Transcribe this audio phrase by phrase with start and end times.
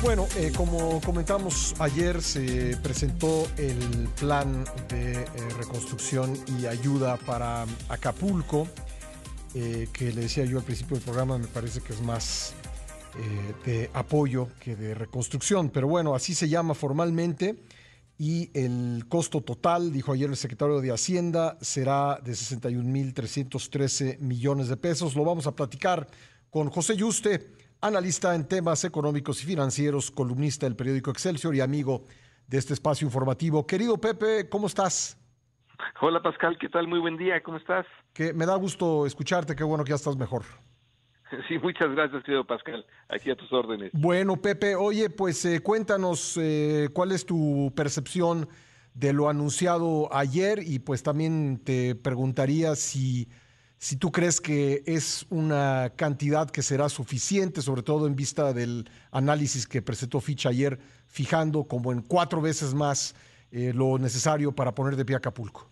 [0.00, 5.26] Bueno, eh, como comentamos ayer, se presentó el plan de eh,
[5.58, 8.68] reconstrucción y ayuda para Acapulco,
[9.54, 12.54] eh, que le decía yo al principio del programa, me parece que es más
[13.64, 17.56] de apoyo que de reconstrucción, pero bueno, así se llama formalmente
[18.16, 24.76] y el costo total, dijo ayer el secretario de Hacienda, será de 61.313 millones de
[24.76, 25.16] pesos.
[25.16, 26.06] Lo vamos a platicar
[26.50, 32.02] con José Yuste analista en temas económicos y financieros, columnista del periódico Excelsior y amigo
[32.46, 33.66] de este espacio informativo.
[33.66, 35.16] Querido Pepe, ¿cómo estás?
[36.00, 36.88] Hola Pascal, ¿qué tal?
[36.88, 37.86] Muy buen día, ¿cómo estás?
[38.12, 40.42] Que me da gusto escucharte, qué bueno que ya estás mejor.
[41.46, 42.86] Sí, muchas gracias, querido Pascal.
[43.10, 43.90] Aquí a tus órdenes.
[43.92, 48.48] Bueno, Pepe, oye, pues eh, cuéntanos eh, cuál es tu percepción
[48.94, 53.28] de lo anunciado ayer y pues también te preguntaría si
[53.78, 58.90] si tú crees que es una cantidad que será suficiente, sobre todo en vista del
[59.12, 63.14] análisis que presentó Fitch ayer, fijando como en cuatro veces más
[63.52, 65.70] eh, lo necesario para poner de pie Acapulco.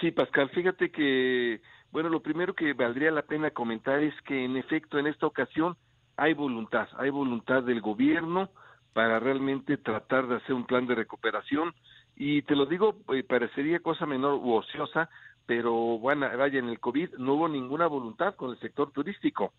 [0.00, 1.60] Sí, Pascal, fíjate que,
[1.92, 5.76] bueno, lo primero que valdría la pena comentar es que en efecto en esta ocasión
[6.16, 8.50] hay voluntad, hay voluntad del gobierno
[8.92, 11.72] para realmente tratar de hacer un plan de recuperación
[12.16, 15.08] y te lo digo, eh, parecería cosa menor u ociosa,
[15.50, 19.52] pero bueno, vaya, en el COVID no hubo ninguna voluntad con el sector turístico.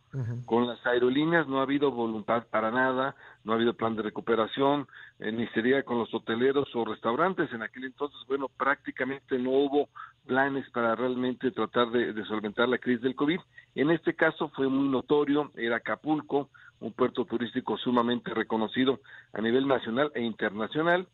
[0.46, 4.88] Con las aerolíneas no ha habido voluntad para nada, no ha habido plan de recuperación,
[5.20, 7.52] eh, ni sería con los hoteleros o restaurantes.
[7.52, 9.90] En aquel entonces, bueno, prácticamente no hubo
[10.26, 13.42] planes para realmente tratar de, de solventar la crisis del COVID.
[13.76, 16.48] En este caso fue muy notorio, era Acapulco,
[16.80, 19.02] un puerto turístico sumamente reconocido
[19.34, 21.06] a nivel nacional e internacional,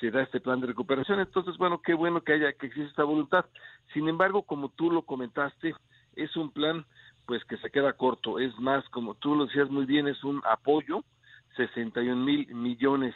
[0.00, 1.20] se da este plan de recuperación.
[1.20, 3.46] Entonces, bueno, qué bueno que haya, que existe esta voluntad.
[3.92, 5.74] Sin embargo, como tú lo comentaste,
[6.14, 6.84] es un plan
[7.26, 8.38] pues que se queda corto.
[8.38, 11.04] Es más, como tú lo decías muy bien, es un apoyo,
[11.56, 13.14] 61 mil millones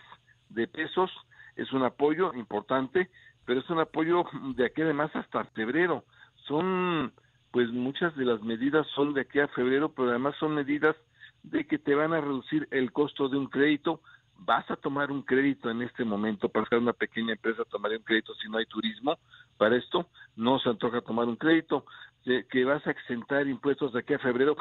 [0.48, 1.11] de pesos,
[1.56, 3.11] es un apoyo importante,
[3.44, 4.25] pero es un apoyo
[4.56, 6.05] de aquí además hasta febrero.
[6.47, 7.12] Son,
[7.53, 10.97] pues muchas de las medidas son de aquí a febrero, pero además son medidas
[11.43, 14.03] de que te van a reducir el costo de un crédito,
[14.41, 18.05] vas a tomar un crédito en este momento para ser una pequeña empresa tomaría un
[18.05, 19.19] crédito si no hay turismo
[19.56, 21.84] para esto no se antoja tomar un crédito
[22.25, 24.56] que vas a exentar impuestos de aquí a febrero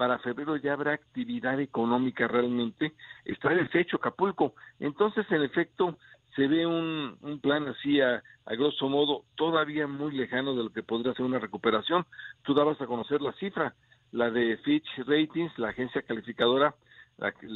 [0.00, 2.94] para febrero ya habrá actividad económica realmente
[3.26, 4.54] está deshecho Acapulco.
[4.78, 5.98] Entonces en efecto
[6.34, 10.70] se ve un, un plan así a, a grosso modo todavía muy lejano de lo
[10.70, 12.06] que podría ser una recuperación.
[12.44, 13.74] Tú dabas a conocer la cifra
[14.12, 16.74] la de Fitch Ratings la agencia calificadora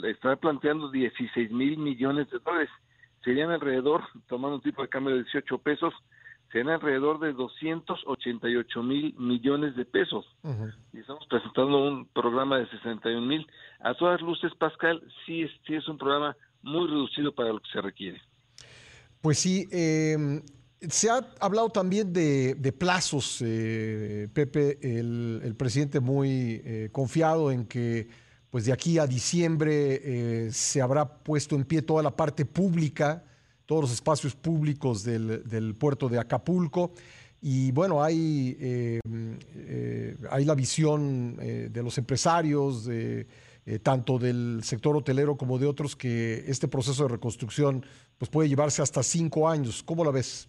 [0.05, 2.71] está planteando 16 mil millones de dólares.
[3.23, 5.95] Serían alrededor, tomando un tipo de cambio de 18 pesos,
[6.53, 10.27] serían alrededor de 288 mil millones de pesos.
[10.93, 13.47] Y estamos presentando un programa de 61 mil.
[13.81, 17.71] A todas luces, Pascal, sí es, sí es un programa muy reducido para lo que
[17.73, 18.21] se requiere.
[19.21, 20.43] Pues sí, em,
[20.81, 27.67] se ha hablado también de, plazos, eh, Pepe, el, el, presidente muy eh, confiado en
[27.67, 28.09] que
[28.55, 33.25] pues de aquí a diciembre eh, se habrá puesto en pie toda la parte pública,
[33.67, 36.93] todos los espacios públicos del, puerto de Acapulco.
[37.43, 39.01] Y bueno, hay, eh,
[39.57, 42.89] eh, hay la visión de los empresarios,
[43.83, 47.85] tanto del sector hotelero como de otros, que este proceso de reconstrucción
[48.19, 49.83] pues puede llevarse hasta cinco años.
[49.83, 50.47] ¿Cómo la ves?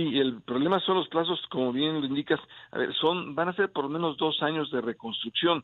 [0.00, 2.40] Sí, el problema son los plazos, como bien lo indicas,
[2.70, 5.62] a ver, son, van a ser por lo menos dos años de reconstrucción.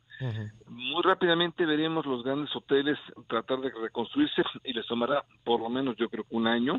[0.67, 2.99] Muy rápidamente veremos los grandes hoteles
[3.29, 6.79] tratar de reconstruirse y les tomará por lo menos yo creo que un año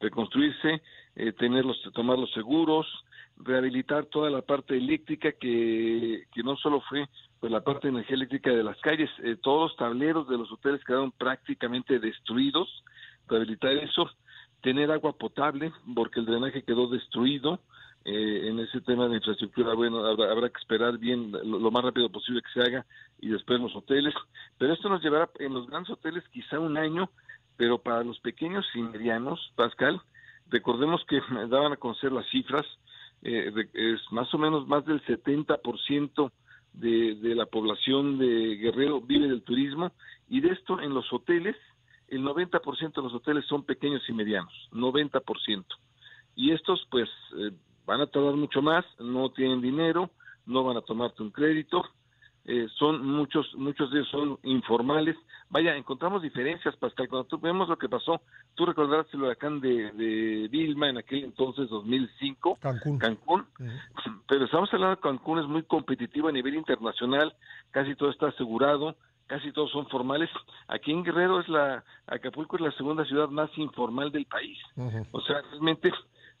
[0.00, 0.82] reconstruirse,
[1.14, 2.88] eh, tenerlos, tomar los seguros,
[3.36, 7.06] rehabilitar toda la parte eléctrica que, que no solo fue
[7.38, 10.50] pues la parte de energía eléctrica de las calles, eh, todos los tableros de los
[10.50, 12.82] hoteles quedaron prácticamente destruidos,
[13.28, 14.10] rehabilitar eso,
[14.62, 17.60] tener agua potable, porque el drenaje quedó destruido.
[18.08, 22.40] Eh, en ese tema de infraestructura, bueno, habrá, que esperar bien lo, más rápido posible
[22.40, 22.86] que se haga
[23.20, 24.14] y después los hoteles.
[24.58, 27.10] Pero esto nos llevará en los grandes hoteles quizá un año,
[27.56, 30.00] pero para los pequeños y medianos, Pascal,
[30.50, 32.64] recordemos que daban a conocer las cifras,
[33.22, 36.30] eh, es más o menos más del 70%
[36.74, 39.90] de, de la población de Guerrero vive del turismo
[40.28, 41.56] y de esto en los hoteles
[42.08, 45.64] el 90% de los hoteles son pequeños y medianos, 90%.
[46.34, 47.08] Y estos pues
[47.38, 47.52] eh,
[47.86, 50.10] van a tardar mucho más, no tienen dinero,
[50.44, 51.84] no van a tomarte un crédito,
[52.48, 55.16] eh, son muchos, muchos de ellos son informales.
[55.48, 58.20] Vaya, encontramos diferencias, Pascal, cuando tú vemos lo que pasó,
[58.54, 63.46] tú recordarás el huracán de, de Vilma en aquel entonces, 2005, Cancún, Cancún.
[64.28, 67.34] pero estamos hablando de Cancún, es muy competitivo a nivel internacional,
[67.72, 70.30] casi todo está asegurado, casi todos son formales.
[70.68, 74.58] Aquí en Guerrero es la, Acapulco es la segunda ciudad más informal del país.
[75.12, 75.92] O sea, realmente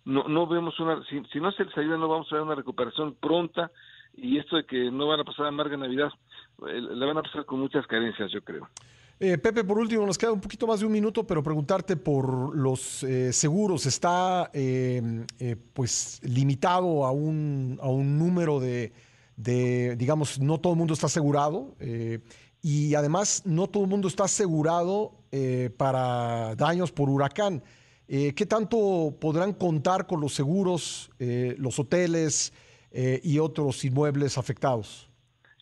[0.04, 2.54] no, no vemos una, si, si, no se les ayuda no vamos a ver una
[2.54, 3.70] recuperación pronta
[4.16, 6.10] y esto de que no van a pasar amarga Navidad,
[6.68, 8.68] eh, le van a pasar con muchas carencias, yo creo.
[9.18, 12.54] Eh, Pepe, por último, nos queda un poquito más de un minuto, pero preguntarte por
[12.54, 13.86] los eh, seguros.
[13.86, 14.50] ¿Está
[15.72, 18.92] pues limitado a un, a un número de,
[19.36, 21.74] de, digamos, no todo el mundo está asegurado?
[22.66, 25.12] Y además, no todo el mundo está asegurado
[25.76, 27.62] para daños por huracán.
[28.08, 32.52] ¿Qué tanto podrán contar con los seguros, los hoteles
[33.22, 35.08] y otros inmuebles afectados?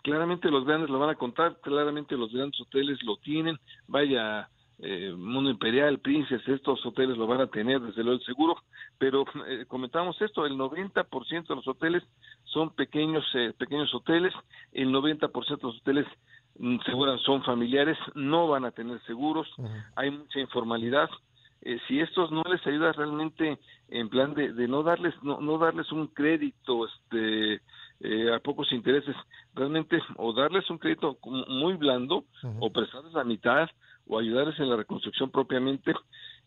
[0.05, 3.59] claramente los grandes lo van a contar, claramente los grandes hoteles lo tienen,
[3.89, 8.57] vaya eh, Mundo Imperial, Princes, estos hoteles lo van a tener desde luego el seguro,
[8.99, 12.03] pero eh, comentamos esto, el 90% de los hoteles
[12.45, 14.35] son pequeños eh, pequeños hoteles,
[14.73, 16.07] el 90% de los hoteles
[16.59, 19.49] mm, seguros son familiares, no van a tener seguros,
[19.97, 21.09] hay mucha informalidad,
[21.63, 23.59] eh, si estos no les ayuda realmente
[23.89, 27.63] en plan de, de no darles no, no darles un crédito este
[28.01, 29.17] eh, a pocos intereses,
[29.55, 32.25] realmente o darles un crédito muy blando
[32.61, 33.71] o prestarles la mitad
[34.07, 35.95] o ayudarles en la reconstrucción propiamente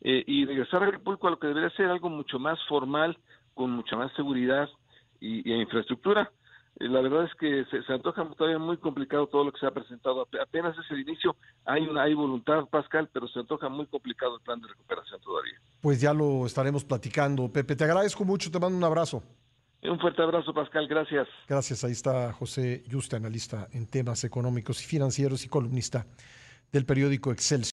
[0.01, 3.17] eh, y regresar a Acapulco a lo que debería ser algo mucho más formal,
[3.55, 4.69] con mucha más seguridad
[5.19, 6.31] y, infraestructura.
[6.79, 9.65] Eh, la verdad es que se, se, antoja todavía muy complicado todo lo que se
[9.65, 10.27] ha presentado.
[10.41, 11.35] Apenas es el inicio,
[11.65, 15.59] hay una hay voluntad, Pascal, pero se antoja muy complicado el plan de recuperación todavía.
[15.81, 17.51] Pues ya lo estaremos platicando.
[17.51, 19.23] Pepe, te agradezco mucho, te mando un abrazo.
[19.83, 20.87] Un fuerte abrazo, Pascal.
[20.87, 21.27] Gracias.
[21.47, 21.83] Gracias.
[21.83, 26.05] Ahí está José Yuste, analista en temas económicos y financieros y columnista
[26.71, 27.65] del periódico Excelsior.